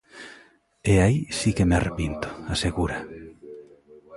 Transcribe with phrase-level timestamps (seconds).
[0.91, 2.97] E aí si que me arrepinto, asegura.